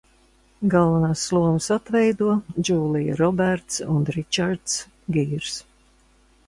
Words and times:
Galvenās 0.73 1.25
lomas 1.37 1.67
atveido 1.75 2.31
Džūlija 2.69 3.19
Robertsa 3.21 3.91
un 3.99 4.09
Ričards 4.17 4.81
Gīrs. 5.19 5.63